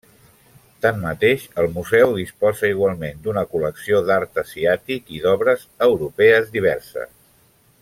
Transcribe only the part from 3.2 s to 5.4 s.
d'una col·lecció d'art asiàtic i